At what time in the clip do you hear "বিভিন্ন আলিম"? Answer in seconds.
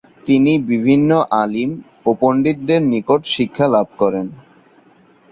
0.69-1.71